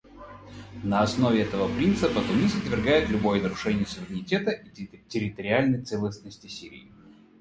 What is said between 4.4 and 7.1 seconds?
и территориальной целостности Сирии.